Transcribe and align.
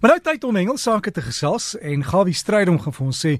Maar 0.00 0.14
nou 0.14 0.20
tyd 0.24 0.44
om 0.48 0.56
Engels 0.56 0.86
sake 0.86 1.10
te 1.12 1.20
gesels 1.20 1.74
en 1.84 2.00
Gawie 2.08 2.32
Strydom 2.32 2.78
gaan 2.80 2.94
vir 2.96 3.08
ons 3.10 3.18
sê 3.20 3.32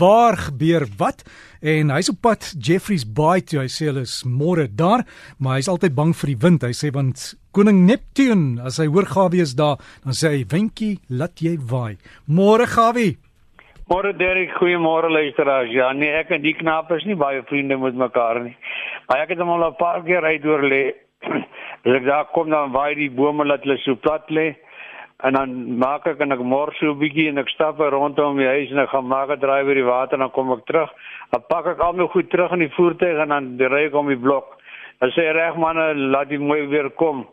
waar 0.00 0.38
gebeur 0.46 0.86
wat 0.96 1.26
en 1.60 1.92
hy's 1.92 2.08
op 2.08 2.22
pad 2.24 2.46
Jeffreys 2.56 3.04
Bay 3.04 3.42
toe. 3.44 3.58
Hy 3.60 3.68
sê 3.68 3.90
hulle 3.90 4.06
is 4.08 4.14
môre 4.24 4.64
daar, 4.64 5.04
maar 5.36 5.58
hy's 5.58 5.68
altyd 5.68 5.92
bang 5.98 6.14
vir 6.16 6.32
die 6.32 6.38
wind. 6.46 6.64
Hy 6.64 6.72
sê 6.72 6.88
want 6.96 7.26
koning 7.52 7.84
Neptune, 7.84 8.56
as 8.64 8.80
hy 8.80 8.88
hoor 8.88 9.04
Gawie 9.12 9.44
is 9.44 9.52
daar, 9.60 9.76
dan 10.08 10.16
sê 10.16 10.32
hy 10.38 10.48
windjie, 10.48 10.94
laat 11.12 11.36
jy 11.44 11.58
waai. 11.60 12.00
Môre 12.24 12.64
Gawie. 12.64 13.18
Môre 13.92 14.16
Derek, 14.16 14.56
goeiemôre 14.56 15.12
luisteraars. 15.12 15.68
Ja, 15.76 15.92
nee, 15.92 16.16
ek 16.16 16.32
en 16.32 16.40
die 16.48 16.56
knap 16.56 16.96
is 16.96 17.04
nie 17.04 17.20
baie 17.20 17.44
vriende 17.52 17.76
met 17.76 18.04
mekaar 18.08 18.40
nie. 18.40 18.56
Maar 19.10 19.26
ek 19.26 19.36
het 19.36 19.44
hom 19.44 19.52
al 19.52 19.68
'n 19.68 19.76
paar 19.76 20.00
keer 20.00 20.24
uit 20.24 20.48
oor 20.48 20.64
lê. 20.64 20.84
As 21.84 21.92
ek 21.92 22.08
daar 22.08 22.32
kom 22.32 22.48
dan 22.48 22.72
waai 22.72 22.94
die 22.96 23.12
bome 23.12 23.44
laat 23.44 23.68
hulle 23.68 23.76
so 23.84 24.00
plat 24.00 24.24
lê 24.32 24.54
en 25.24 25.32
dan 25.32 25.78
maak 25.78 26.06
ek 26.06 26.20
en 26.20 26.32
ek 26.32 26.42
mors 26.44 26.76
so 26.78 26.92
'n 26.92 26.98
bietjie 26.98 27.28
en 27.28 27.38
ek 27.38 27.48
stap 27.48 27.78
rondom 27.78 28.36
die 28.36 28.46
huis 28.46 28.70
en 28.70 28.78
ek 28.78 28.90
gaan 28.90 29.08
maak 29.08 29.30
'n 29.30 29.40
draai 29.40 29.64
oor 29.64 29.74
die 29.74 29.84
water 29.84 30.14
en 30.14 30.20
dan 30.20 30.30
kom 30.30 30.52
ek 30.52 30.66
terug. 30.66 30.90
Dan 31.30 31.42
pak 31.48 31.66
ek 31.66 31.80
al 31.80 31.92
my 31.92 32.06
goed 32.06 32.30
terug 32.30 32.52
in 32.52 32.58
die 32.58 32.74
voertuig 32.76 33.18
en 33.18 33.28
dan 33.28 33.56
ry 33.58 33.86
ek 33.86 33.94
om 33.94 34.08
die 34.08 34.20
blok. 34.20 34.56
Dan 35.00 35.10
sê 35.10 35.32
reg 35.32 35.56
manne, 35.56 35.94
laat 35.94 36.28
die 36.28 36.38
mooi 36.38 36.66
weer 36.66 36.90
kom. 36.90 37.26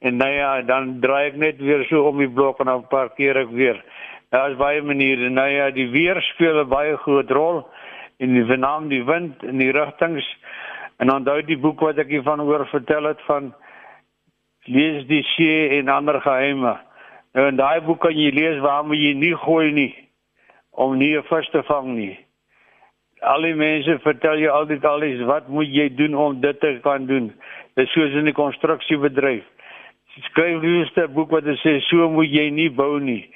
En 0.00 0.16
nou 0.16 0.30
ja, 0.30 0.62
dan 0.62 1.00
draai 1.00 1.26
ek 1.26 1.36
net 1.36 1.58
weer 1.58 1.84
so 1.84 2.08
om 2.08 2.18
die 2.18 2.28
blok 2.28 2.60
en 2.60 2.66
dan 2.66 2.86
parkeer 2.88 3.36
ek 3.36 3.50
weer. 3.50 3.82
Daar 4.30 4.50
is 4.50 4.56
baie 4.56 4.82
maniere. 4.82 5.28
Nou 5.30 5.48
ja, 5.48 5.70
die 5.70 5.90
weer 5.90 6.20
speel 6.20 6.60
'n 6.64 6.68
baie 6.68 6.96
groot 6.96 7.30
rol 7.30 7.66
in 8.18 8.34
die 8.34 8.44
vernaam 8.44 8.88
die 8.88 9.04
wind 9.04 9.42
en 9.42 9.58
die 9.58 9.72
rigtings. 9.72 10.26
En 10.98 11.12
onthou 11.12 11.42
die 11.42 11.58
boek 11.58 11.80
wat 11.80 11.98
ek 11.98 12.08
hiervan 12.08 12.40
oor 12.40 12.66
vertel 12.66 13.04
het 13.04 13.20
van 13.26 13.54
lees 14.64 15.06
die 15.06 15.22
see 15.22 15.78
en 15.78 15.88
ander 15.88 16.20
geheime. 16.20 16.78
Nou 17.32 17.46
in 17.48 17.56
daai 17.56 17.80
boek 17.80 18.00
kan 18.04 18.16
jy 18.16 18.30
lees 18.34 18.60
waar 18.60 18.84
moet 18.84 19.00
jy 19.00 19.14
nie 19.16 19.34
gooi 19.44 19.72
nie 19.72 19.92
om 20.72 20.98
nie 20.98 21.16
'n 21.16 21.22
vis 21.22 21.48
te 21.50 21.62
vang 21.62 21.88
nie. 21.96 22.18
Al 23.20 23.42
die 23.42 23.54
mense 23.54 23.98
vertel 23.98 24.38
jou 24.38 24.50
altyd 24.50 24.84
alles 24.84 25.20
wat 25.20 25.48
moet 25.48 25.68
jy 25.68 25.88
doen 25.94 26.14
om 26.14 26.40
dit 26.40 26.60
te 26.60 26.78
kan 26.82 27.06
doen. 27.06 27.32
Dit 27.74 27.86
is 27.86 27.92
soos 27.92 28.12
in 28.12 28.28
'n 28.28 28.32
konstruksiebedryf. 28.32 29.44
Skryf 30.20 30.60
liewer 30.62 30.90
'n 30.96 31.14
boek 31.14 31.30
wat 31.30 31.44
sê 31.44 31.80
so 31.80 32.08
moet 32.08 32.30
jy 32.30 32.50
nie 32.50 32.70
bou 32.70 33.00
nie. 33.00 33.30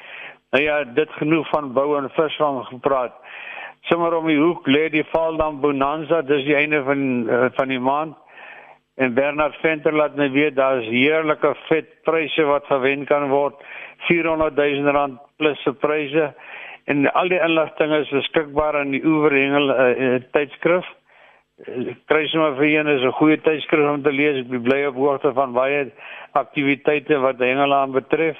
Nou 0.53 0.63
ja, 0.63 0.85
dit 0.85 1.11
genoeg 1.11 1.48
van 1.48 1.73
bou 1.73 1.97
en 1.98 2.11
visvang 2.11 2.65
gepraat. 2.67 3.13
Sommige 3.81 4.17
om 4.17 4.27
die 4.27 4.39
hoek 4.39 4.67
lê 4.67 4.89
die 4.91 5.05
Valdam 5.05 5.61
Bonanza, 5.61 6.23
dis 6.23 6.45
die 6.45 6.57
einde 6.57 6.83
van 6.83 7.29
uh, 7.29 7.48
van 7.55 7.69
die 7.69 7.81
maand. 7.81 8.17
En 8.97 9.15
Bernard 9.15 9.55
Venter 9.61 9.92
laat 9.92 10.17
my 10.17 10.31
weet 10.31 10.57
daar's 10.57 10.87
heerlike 10.89 11.55
vetpryse 11.69 12.42
wat 12.42 12.65
gewen 12.67 13.05
kan 13.05 13.29
word. 13.29 13.55
400 14.09 14.57
000 14.57 14.93
rand 14.93 15.19
plus 15.37 15.62
se 15.62 15.73
pryse 15.73 16.31
en 16.87 17.07
al 17.12 17.29
die 17.29 17.41
inligting 17.43 17.93
is 17.97 18.13
beskikbaar 18.15 18.81
in 18.81 18.95
die 18.95 19.03
Oeverhengel 19.05 19.73
uh, 19.75 19.87
uh, 20.07 20.19
tydskrif. 20.35 20.87
Uh, 21.67 21.95
kry 22.07 22.27
sommer 22.31 22.55
vir 22.61 22.69
een 22.71 22.91
is 22.93 23.03
'n 23.03 23.19
goeie 23.19 23.39
tydskrif 23.43 23.89
om 23.91 24.03
te 24.03 24.13
lees. 24.13 24.45
Ek 24.45 24.63
bly 24.63 24.85
op 24.87 25.01
hoogte 25.03 25.33
van 25.35 25.53
baie 25.53 25.91
aktiwiteite 26.33 27.19
wat 27.19 27.41
Engeland 27.41 27.93
betref. 27.93 28.37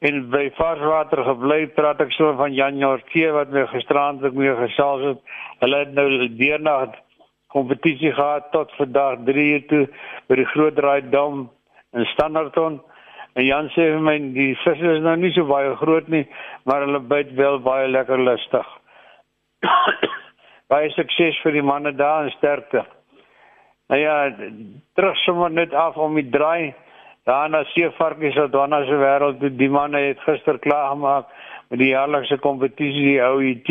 En 0.00 0.30
by 0.32 0.50
Varswater 0.56 1.22
gebly 1.24 1.66
praat 1.76 2.00
ek 2.00 2.12
so 2.16 2.32
van 2.36 2.54
Jan 2.56 2.78
Jortie 2.80 3.28
wat 3.36 3.50
my 3.52 3.66
gisterand 3.66 4.24
ek 4.24 4.32
mee 4.32 4.54
gesels 4.56 5.02
het. 5.04 5.18
Hulle 5.60 5.78
het 5.84 5.92
nou 5.92 6.08
deernag 6.40 6.96
kompetisie 7.52 8.12
gehad 8.12 8.50
tot 8.52 8.72
vandag 8.78 9.18
3 9.26 9.52
uur 9.52 9.66
toe 9.68 9.82
by 10.28 10.38
die 10.40 10.48
Groot 10.54 10.76
Draai 10.78 11.10
Dam 11.10 11.50
in 11.92 12.06
Standerton. 12.14 12.80
En 13.38 13.46
Jan 13.46 13.68
sê 13.74 13.86
vir 13.92 14.02
my 14.02 14.16
die 14.34 14.54
visse 14.64 14.92
is 14.96 15.02
nou 15.04 15.14
nie 15.16 15.30
so 15.36 15.46
baie 15.46 15.74
groot 15.78 16.08
nie, 16.10 16.24
maar 16.66 16.86
hulle 16.86 17.02
byt 17.12 17.34
wel 17.38 17.60
baie 17.62 17.88
lekker 17.88 18.18
lustig. 18.18 18.66
baie 20.72 20.90
sukses 20.96 21.38
vir 21.44 21.58
die 21.58 21.66
manne 21.66 21.92
daar 21.98 22.26
en 22.26 22.34
sterkte. 22.38 22.84
Nou 23.90 23.98
ja, 24.00 24.16
terug 24.98 25.18
sommer 25.24 25.50
net 25.50 25.74
af 25.74 25.98
om 25.98 26.18
die 26.18 26.28
draai. 26.30 26.74
Daarna 27.28 27.62
seevarkies 27.74 28.38
uit 28.38 28.52
Donna 28.52 28.84
se 28.86 28.98
wêreld, 28.98 29.42
die 29.58 29.70
manne 29.70 30.00
het 30.08 30.22
gister 30.26 30.58
klaar 30.58 30.90
gemaak 30.94 31.30
met 31.70 31.78
die 31.78 31.92
jaarlikse 31.92 32.38
kompetisie 32.42 33.12
die 33.12 33.20
OET 33.22 33.70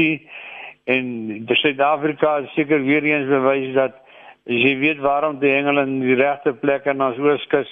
en 0.89 1.09
die 1.49 1.57
Suid-Afrika 1.59 2.39
seker 2.55 2.83
weer 2.85 3.03
eens 3.03 3.27
bewys 3.27 3.73
dat 3.75 3.97
as 4.49 4.63
jy 4.63 4.75
weet 4.81 5.01
waarom 5.03 5.39
die 5.41 5.51
hengel 5.51 5.81
in 5.83 5.97
die 6.01 6.15
regte 6.17 6.53
plek 6.61 6.87
en 6.89 7.03
ons 7.05 7.19
ooskus 7.19 7.69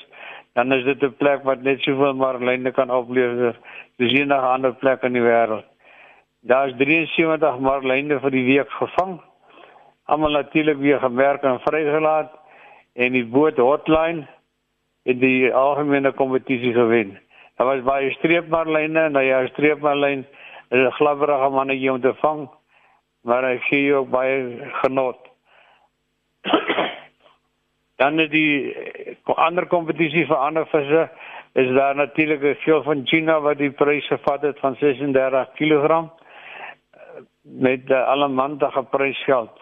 dan 0.57 0.72
is 0.73 0.84
dit 0.84 1.03
'n 1.03 1.18
plek 1.18 1.44
wat 1.44 1.62
net 1.62 1.81
soveel 1.81 2.13
marline 2.13 2.72
kan 2.72 2.90
oplewer 2.90 3.56
soos 3.97 4.13
enige 4.13 4.47
ander 4.53 4.73
plek 4.73 5.03
in 5.03 5.13
die 5.13 5.22
wêreld. 5.22 5.66
Daar 6.41 6.68
is 6.68 6.73
73 6.78 7.59
marline 7.59 8.19
vir 8.19 8.31
die 8.31 8.45
week 8.45 8.69
gevang. 8.69 9.22
Almal 10.06 10.31
natuurlik 10.31 10.78
weer 10.78 11.00
gemerk 11.00 11.44
en 11.44 11.59
vrygelaat 11.59 12.31
en 12.94 13.12
die 13.12 13.25
boot 13.25 13.57
hotline 13.57 14.28
het 15.06 15.19
die 15.19 15.53
algemene 15.53 16.12
kompetisie 16.12 16.74
gewen. 16.74 17.19
Daar 17.56 17.68
was 17.68 17.84
baie 17.84 18.12
streepmarline 18.12 19.00
en 19.00 19.13
daai 19.13 19.47
streepmarline 19.47 20.25
is 20.69 20.79
'n 20.79 20.91
glabberige 20.91 21.50
mannetjie 21.50 21.91
om 21.91 22.01
te 22.01 22.13
vang, 22.13 22.50
maar 23.22 23.44
hy 23.44 23.57
gee 23.57 23.94
ook 23.94 24.09
baie 24.09 24.57
genot. 24.81 25.18
Dan 28.00 28.19
is 28.19 28.29
die 28.29 29.06
ander 29.35 29.65
kompetisie 29.67 30.25
vir 30.25 30.38
ander 30.38 30.65
visse 30.65 31.09
is 31.53 31.73
daar 31.75 31.95
natuurlik 31.95 32.41
'n 32.43 32.55
veel 32.63 32.83
van 32.83 33.05
China 33.05 33.39
wat 33.39 33.57
die 33.57 33.71
prys 33.71 34.07
gevat 34.07 34.41
het 34.41 34.59
van 34.59 34.75
36 34.75 35.51
kg 35.55 36.09
met 37.43 37.91
alle 37.91 38.27
mandige 38.27 38.83
prysgeld. 38.83 39.59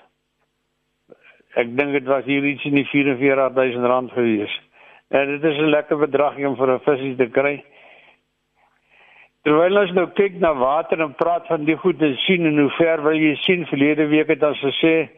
Ek 1.56 1.78
dink 1.78 1.92
dit 1.92 2.06
was 2.06 2.26
hier 2.26 2.44
iets 2.44 2.66
in 2.66 2.76
die 2.76 2.86
44000 2.86 3.86
rand 3.86 4.12
gewees. 4.12 4.62
En 5.09 5.28
dit 5.28 5.44
is 5.44 5.58
'n 5.58 5.70
lekker 5.70 5.97
bedrag 5.97 6.38
om 6.38 6.56
vir 6.56 6.74
'n 6.74 6.80
visie 6.80 7.16
te 7.16 7.30
kry. 7.30 7.64
Terwyl 9.44 9.78
ons 9.78 9.92
nou 9.92 10.08
kyk 10.08 10.40
na 10.40 10.53
water 10.53 11.02
en 11.02 11.16
praat 11.16 11.47
van 11.47 11.66
die 11.66 11.78
goed 11.78 12.00
te 12.00 12.16
sien 12.16 12.46
en 12.46 12.58
hoe 12.59 12.70
ver 12.70 13.03
wil 13.03 13.14
jy 13.14 13.36
sien 13.36 13.66
verlede 13.66 14.08
week 14.08 14.28
het 14.28 14.44
ons 14.44 14.59
gesê 14.59 15.09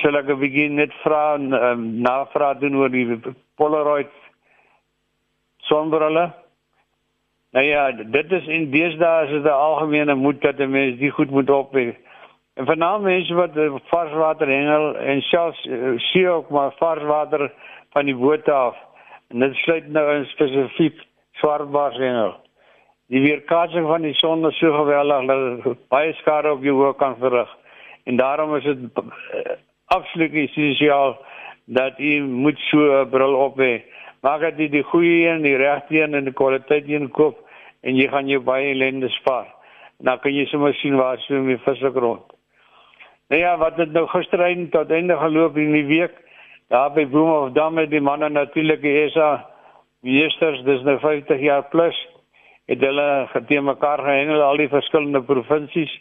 sal 0.00 0.18
ek 0.18 0.30
begin 0.40 0.76
net 0.80 0.94
vra 1.02 1.34
en 1.34 1.52
um, 1.52 1.84
navraag 2.02 2.58
doen 2.62 2.76
oor 2.80 2.90
die 2.90 3.18
Polaroid 3.56 4.10
sonbrille. 5.68 6.26
Nou 7.56 7.64
ja, 7.64 7.90
dit 7.92 8.32
is 8.32 8.46
in 8.46 8.70
deesdae 8.70 9.26
is 9.26 9.30
dit 9.30 9.44
'n 9.44 9.62
algemene 9.68 10.14
moed 10.14 10.40
dat 10.42 10.58
'n 10.58 10.70
mens 10.70 10.98
die 10.98 11.10
goed 11.10 11.30
moet 11.30 11.50
opweg. 11.50 11.94
En 12.54 12.66
veral 12.66 13.00
mense 13.00 13.34
wat 13.34 13.52
varswater 13.90 14.48
hengel 14.48 14.96
en 14.96 15.20
selfs 15.20 15.64
uh, 15.64 15.98
sien 15.98 16.28
ook 16.28 16.50
maar 16.50 16.72
varswater 16.78 17.52
van 17.90 18.04
die 18.04 18.16
boot 18.16 18.48
af. 18.48 18.76
En 19.28 19.38
dit 19.38 19.54
sluit 19.54 19.88
nou 19.88 20.14
in 20.14 20.24
spesifiek 20.24 21.06
swartbaarshengel. 21.32 22.34
Die 23.06 23.20
weerkaatsing 23.20 23.86
van 23.86 24.02
die 24.02 24.14
son 24.14 24.46
is 24.46 24.58
so 24.58 24.72
geweldig 24.72 25.26
dat 25.26 25.78
baie 25.88 26.12
skade 26.12 26.52
op 26.52 26.62
jou 26.62 26.74
oë 26.80 26.96
kan 26.96 27.16
verrig. 27.20 27.56
En 28.04 28.16
daarom 28.16 28.56
is 28.56 28.64
dit 28.64 28.78
absoluut 29.94 30.34
essensieel 30.34 31.16
dat 31.66 31.98
jy 31.98 32.20
moet 32.20 32.58
so 32.70 32.78
'n 32.78 33.10
bril 33.10 33.34
op 33.34 33.58
hê. 33.58 33.82
Maak 34.22 34.40
dit 34.40 34.56
die, 34.56 34.68
die 34.68 34.82
goeie 34.82 35.28
een, 35.28 35.42
die 35.42 35.56
regte 35.56 36.02
een 36.02 36.14
en 36.14 36.24
die 36.24 36.32
kwaliteit 36.32 36.88
een 36.88 37.10
koop 37.10 37.38
en 37.82 37.96
jy 37.96 38.08
gaan 38.08 38.28
jou 38.28 38.40
baie 38.40 38.70
ellende 38.70 39.08
spaar. 39.08 39.46
Nou 39.98 40.18
kan 40.18 40.34
jy 40.34 40.46
sommer 40.46 40.74
sien 40.74 40.96
waar 40.96 41.18
so 41.18 41.34
my 41.34 41.58
visse 41.58 41.90
grond. 41.90 42.32
Nou 43.28 43.40
ja, 43.40 43.56
wat 43.58 43.76
het 43.76 43.92
nou 43.92 44.06
gisterein 44.06 44.68
tot 44.70 44.90
einde 44.90 45.16
geloop 45.16 45.56
in 45.56 45.72
die 45.72 45.86
week? 45.86 46.12
Daar 46.68 46.92
by 46.92 47.06
Boom 47.06 47.30
of 47.30 47.52
Dam 47.52 47.78
het 47.78 47.90
die 47.90 48.00
manne 48.00 48.28
natuurlik 48.28 48.82
ESA 48.82 49.46
ministers, 50.00 50.62
dis 50.62 50.82
nou 50.82 50.98
50 50.98 51.40
jaar 51.40 51.64
plus 51.70 51.96
het 52.66 52.80
hulle 52.82 53.26
geteen 53.30 53.64
mekaar 53.64 53.98
gehengel 54.02 54.42
al 54.42 54.58
die 54.58 54.68
verskillende 54.68 55.22
provinsies 55.22 55.92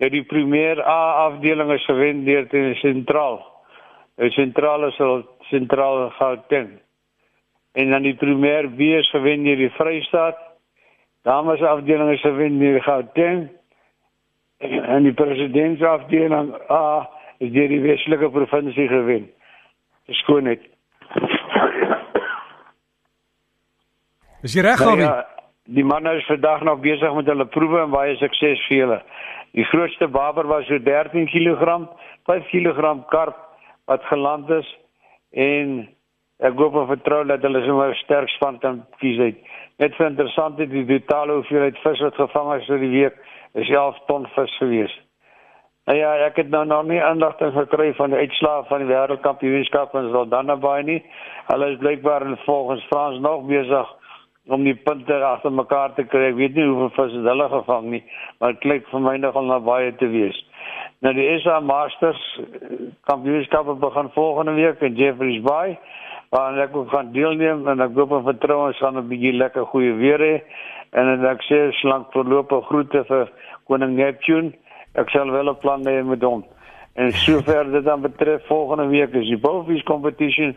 Ja 0.00 0.08
die 0.08 0.24
premier 0.24 0.80
A 0.80 1.26
afdeling 1.26 1.70
is 1.72 1.84
gewen 1.84 2.24
deur 2.24 2.46
die 2.48 2.74
sentraal. 2.80 3.42
Die 4.16 4.30
sentrale 4.32 4.88
sal 4.96 5.26
sentraal 5.50 6.08
Gauteng. 6.16 6.70
En 7.76 7.90
dan 7.90 8.02
die 8.02 8.14
premier 8.16 8.68
B 8.68 8.94
is 8.96 9.10
gewen 9.12 9.44
deur 9.44 9.60
die 9.60 9.70
Vrystaat. 9.76 10.38
Dames 11.28 11.60
afdeling 11.62 12.14
is 12.14 12.24
gewen 12.24 12.58
deur 12.58 12.80
Gauteng. 12.82 13.48
En 14.64 15.02
die 15.04 15.12
presidentsafdeling 15.12 16.54
A 16.70 17.08
is 17.38 17.52
deur 17.52 17.68
die 17.68 17.82
Weselike 17.84 18.30
provinsie 18.30 18.88
gewen. 18.88 19.28
Skoon 20.22 20.48
net. 20.48 20.64
Is 24.40 24.56
jy 24.56 24.64
reg, 24.64 24.80
Gawie? 24.80 25.04
Nou 25.04 25.12
ja, 25.12 25.39
die 25.76 25.84
manne 25.86 26.16
is 26.18 26.26
vandag 26.26 26.62
nog 26.66 26.82
besig 26.82 27.14
met 27.14 27.30
hulle 27.30 27.46
proewe 27.46 27.84
en 27.84 27.94
baie 27.94 28.16
sukses 28.18 28.62
vir 28.68 28.84
hulle. 28.84 29.00
Die 29.54 29.66
grootste 29.70 30.08
baber 30.08 30.46
was 30.46 30.66
so 30.66 30.78
13 30.78 31.26
kg, 31.30 31.86
5 32.26 32.50
kg 32.50 32.98
karp 33.10 33.38
wat 33.90 34.04
geland 34.10 34.50
is 34.50 34.68
en 35.30 35.88
Ek 36.40 36.56
hoop 36.56 36.76
en 36.80 36.88
vertrou 36.88 37.20
dat 37.28 37.42
hulle 37.44 37.60
sommer 37.66 37.92
sterk 38.00 38.30
span 38.32 38.56
kan 38.62 38.80
kies 39.02 39.18
uit. 39.20 39.40
Net 39.80 39.92
vir 39.98 40.06
interessant 40.08 40.60
is 40.64 40.70
die 40.72 40.86
totale 40.88 41.36
hoeveelheid 41.36 41.76
vis 41.84 42.00
wat 42.06 42.16
gevang 42.16 42.52
is 42.54 42.68
vir 42.68 42.80
die 42.80 42.92
week 42.94 43.18
is 43.60 43.68
11 43.68 43.98
ton 44.08 44.24
vis 44.36 44.54
gewees. 44.62 44.94
Nou 45.88 45.96
ja, 45.98 46.14
ek 46.24 46.38
het 46.40 46.48
nou 46.52 46.62
nog 46.64 46.86
nie 46.88 47.00
inligting 47.00 47.52
gekry 47.56 47.90
van 47.98 48.14
die 48.14 48.22
uitslae 48.24 48.64
van 48.70 48.84
die 48.84 48.88
wêreldkampioenskap 48.88 49.96
in 50.00 50.08
Saldanha 50.14 50.56
nie. 50.86 51.00
Hulle 51.50 51.70
is 51.74 51.78
blykbaar 51.82 52.24
volgens 52.46 52.86
Frans 52.88 53.20
nog 53.20 53.44
besig 53.50 53.92
om 54.50 54.64
die 54.64 54.74
punte 54.74 55.14
agter 55.24 55.52
mekaar 55.52 55.94
te 55.94 56.04
kry. 56.04 56.30
Ek 56.30 56.38
weet 56.38 56.54
nie 56.54 56.66
hoeveel 56.66 56.92
vis 56.96 57.18
hulle 57.26 57.48
gevang 57.48 57.90
nie, 57.94 58.02
maar 58.38 58.52
dit 58.52 58.62
klink 58.64 58.88
vir 58.90 59.00
my 59.00 59.16
nogal 59.16 59.48
na 59.48 59.58
baie 59.58 59.92
te 59.96 60.08
wees. 60.10 60.38
Nou 61.00 61.14
die 61.16 61.28
SA 61.40 61.60
Masters 61.64 62.20
kampioenskap 63.08 63.70
begin 63.80 64.10
volgende 64.14 64.52
week 64.58 64.82
in 64.84 64.98
Jeffreys 64.98 65.40
Bay. 65.42 65.78
Maar 66.30 66.58
ek 66.62 66.74
wil 66.76 66.84
gaan 66.92 67.08
deelneem 67.12 67.64
en 67.68 67.82
ek 67.82 67.96
hoop 67.98 68.12
en 68.14 68.26
vertrou 68.28 68.58
ons 68.68 68.78
gaan 68.78 68.98
'n 68.98 69.08
bietjie 69.08 69.32
lekker 69.34 69.64
goeie 69.72 69.94
weer 69.98 70.20
hê. 70.20 70.36
En 70.92 71.24
ek 71.26 71.42
sê 71.48 71.72
slank 71.80 72.12
voorlopige 72.12 72.66
groete 72.68 73.04
vir 73.04 73.30
koning 73.66 73.96
Neptune. 73.96 74.52
Ek 74.94 75.10
sal 75.10 75.30
wel 75.30 75.50
'n 75.50 75.58
plan 75.58 75.82
hê 75.86 76.04
met 76.04 76.22
hom. 76.22 76.44
En 76.94 77.12
sover 77.12 77.72
dit 77.72 77.84
dan 77.84 78.00
betref 78.00 78.46
volgende 78.46 78.86
week 78.86 79.14
is 79.14 79.26
die 79.26 79.38
Bofies 79.38 79.82
competition 79.82 80.54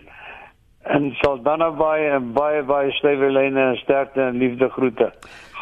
en 0.84 1.12
sal 1.22 1.40
dan 1.44 1.62
naby 1.64 2.10
en 2.12 2.34
baie 2.36 2.64
baie 2.68 2.92
stywe 2.98 3.30
lyne 3.32 3.70
en 3.72 3.80
sterkte 3.80 4.22
en 4.22 4.38
liefde 4.38 4.70
groete. 4.76 5.12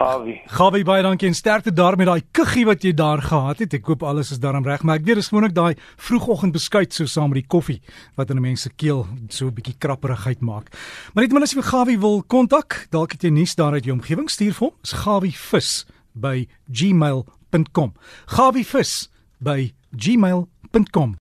Gawie. 0.02 0.40
Gawie 0.50 0.84
baie 0.88 1.04
dankie 1.06 1.28
en 1.30 1.38
sterkte 1.38 1.74
daar 1.78 1.98
met 2.00 2.10
daai 2.10 2.24
kuggie 2.34 2.66
wat 2.66 2.82
jy 2.86 2.94
daar 2.98 3.22
gehad 3.22 3.62
het. 3.62 3.76
Ek 3.78 3.86
hoop 3.92 4.06
alles 4.08 4.32
is 4.34 4.42
daarom 4.42 4.66
reg, 4.66 4.82
maar 4.84 4.98
ek 4.98 5.06
weet 5.06 5.22
dis 5.22 5.30
gewoonlik 5.30 5.54
daai 5.54 5.76
vroegoggend 6.02 6.56
beskuit 6.58 6.96
so 6.96 7.06
saam 7.06 7.30
met 7.34 7.44
die 7.44 7.50
koffie 7.54 7.80
wat 8.18 8.32
in 8.34 8.38
'n 8.38 8.42
mens 8.42 8.62
se 8.66 8.70
keel 8.70 9.06
so 9.30 9.46
'n 9.46 9.54
bietjie 9.54 9.78
krapperigheid 9.78 10.42
maak. 10.42 10.74
Maar 11.14 11.24
net 11.24 11.34
maar 11.34 11.44
as 11.44 11.54
jy 11.54 11.62
vir 11.62 11.70
Gawie 11.70 12.00
wil 12.00 12.24
kontak, 12.24 12.88
dalk 12.90 13.12
het 13.12 13.24
jy 13.24 13.30
nuus 13.30 13.56
daar 13.56 13.74
uit 13.74 13.86
jou 13.86 13.94
omgewing, 13.94 14.30
stuur 14.30 14.54
vir 14.54 14.68
hom. 14.68 14.76
Dis 14.82 14.94
gawievis 14.94 15.86
by 16.14 16.48
gmail.com. 16.72 17.94
gawievis 18.26 19.10
by 19.40 19.74
gmail.com 19.96 21.16